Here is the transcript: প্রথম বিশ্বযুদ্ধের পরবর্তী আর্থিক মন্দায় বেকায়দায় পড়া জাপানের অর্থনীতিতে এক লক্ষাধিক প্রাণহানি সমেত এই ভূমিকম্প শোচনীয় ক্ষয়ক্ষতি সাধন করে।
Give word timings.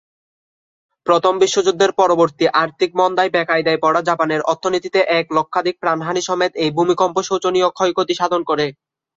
প্রথম 1.05 1.33
বিশ্বযুদ্ধের 1.39 1.91
পরবর্তী 1.99 2.45
আর্থিক 2.61 2.89
মন্দায় 2.95 3.31
বেকায়দায় 3.31 3.79
পড়া 3.81 4.01
জাপানের 4.09 4.41
অর্থনীতিতে 4.51 4.99
এক 5.19 5.25
লক্ষাধিক 5.37 5.75
প্রাণহানি 5.79 6.21
সমেত 6.21 6.51
এই 6.63 6.71
ভূমিকম্প 6.77 7.17
শোচনীয় 7.29 7.67
ক্ষয়ক্ষতি 7.71 8.13
সাধন 8.19 8.41
করে। 8.49 8.65